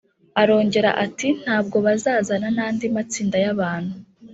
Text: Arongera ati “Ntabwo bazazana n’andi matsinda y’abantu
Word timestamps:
Arongera 0.41 0.91
ati 1.05 1.27
“Ntabwo 1.43 1.77
bazazana 1.85 2.47
n’andi 2.55 2.85
matsinda 2.95 3.37
y’abantu 3.43 3.93